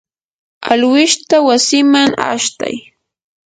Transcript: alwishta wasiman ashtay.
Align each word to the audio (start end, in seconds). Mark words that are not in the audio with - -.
alwishta 0.71 1.37
wasiman 1.47 2.09
ashtay. 2.31 2.75